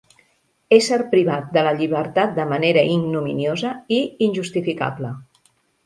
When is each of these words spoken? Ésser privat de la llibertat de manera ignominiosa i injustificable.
Ésser 0.77 0.97
privat 1.11 1.51
de 1.59 1.63
la 1.67 1.75
llibertat 1.83 2.35
de 2.41 2.47
manera 2.55 2.87
ignominiosa 2.95 3.77
i 4.01 4.05
injustificable. 4.31 5.19